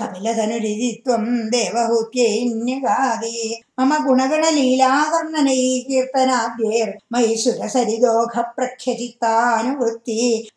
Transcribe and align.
कपिलधनुरिति 0.00 0.90
त्वं 1.04 1.24
देवहूत्यैन्यगादे 1.54 3.38
मम 3.80 3.92
गुणगणलीलाकर्मी 4.04 5.56
कीर्तनादे 5.88 6.84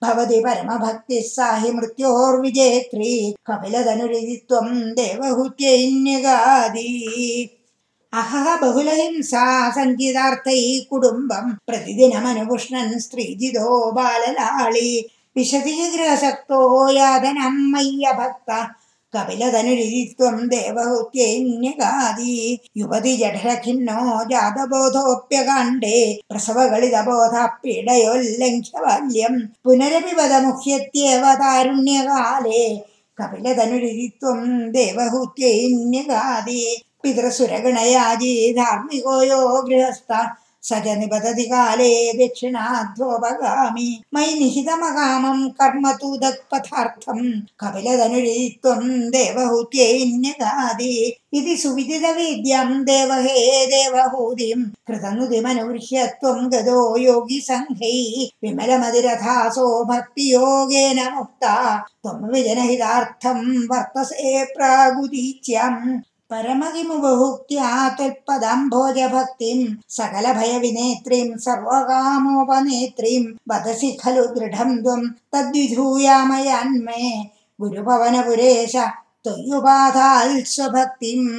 भवति 0.04 0.40
परमभक्तिः 0.46 1.28
सा 1.34 1.50
हि 1.58 1.72
मृत्योर्विजेत्री 1.80 3.14
कपिलधनुरिति 3.50 4.38
त्वं 4.50 4.70
देवहूत्यैन्यगादि 5.00 6.90
അഹഹ 8.20 8.50
ബഹുലഹിംസാ 8.62 9.44
സഞ്ചിതാർത്ഥൈ 9.78 10.62
കുടുംബം 10.92 11.46
പ്രതിദിനമനുപുഷ്ണൻ 11.70 12.90
സ്ത്രീജിതോ 13.06 13.70
ബാലലാളി. 13.98 14.92
വിശതി 15.38 15.74
ഗൃഹസക്തോ 15.94 16.60
യാതനം 16.98 17.56
മയ്യ 17.74 18.06
ഭക്ത 18.20 18.52
കപിലതനുരിതിത്വം 19.14 20.38
ദേവഹൂത്യന്യഗാദി 20.54 22.36
യുവതി 22.82 23.14
ജഠരഖിന്നോ 23.22 24.00
ജാതബോധോപ്യകാണ്ഡേ. 24.32 26.00
പ്രസവകളിതബോധ 26.32 27.36
പീഡയോല്ലംഘ്യ 27.64 28.76
ബാല്യം 28.86 29.36
പുനരപിവത 29.66 30.34
മുഹ്യത്യവ 30.48 31.24
താരുണ്യകാലേ 31.44 32.66
കപിലതനുരിതിത്വം 33.18 34.40
पितृसुरगणयाजी 37.06 38.34
धार्मिको 38.58 39.22
यो 39.24 39.62
गृहस्था 39.62 40.24
स 40.68 40.74
च 40.74 40.88
निबति 40.98 41.44
काले 41.44 41.90
दक्षिणाध्वोपगामि 42.14 43.90
मयि 44.14 44.34
निहितमकामं 44.40 45.50
कर्म 45.50 45.92
तु 45.92 46.16
दक्पथार्थम् 46.18 47.28
कपिलधनुरीत्वं 47.62 48.80
त्वम् 48.80 49.12
देवहूत्यैन्यगादि 49.12 50.96
इति 51.34 51.58
सुविदितवेद्यं 51.58 52.72
देवहे 52.84 53.66
देवहूतिं। 53.74 54.64
कृतनुतिमनुगृह्य 54.88 56.08
त्वं 56.08 56.50
गदो 56.52 56.98
योगि 56.98 57.40
संहै 57.44 57.96
भक्तियोगेन 59.92 61.14
मुक्ता। 61.14 61.56
त्वं 61.78 62.28
विजनहितार्थं 62.32 63.40
वर्तसे 63.68 64.46
प्रागुदीच्यम् 64.46 66.00
परम 66.36 66.62
किमुपभुक्त्या 66.72 67.68
त्वत्पदम् 67.98 68.64
भोजभक्तिम् 68.72 69.62
सकलभयविनेत्रीं 69.98 71.28
सर्वकामोपनेत्रीं 71.46 73.24
वदसि 73.50 73.90
खलु 74.02 74.24
दृढम् 74.36 74.82
द्वम् 74.86 75.06
तद्विधूयामयान्मे 75.34 77.04
गुरुभवनपुरेश 77.62 78.76
त्वय्युपाधाल्स्वभक्तिम् 79.28 81.30